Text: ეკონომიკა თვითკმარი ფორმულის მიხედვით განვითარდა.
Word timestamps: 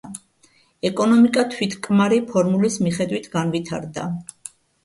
ეკონომიკა 0.89 1.43
თვითკმარი 1.51 2.19
ფორმულის 2.31 2.79
მიხედვით 2.87 3.29
განვითარდა. 3.37 4.09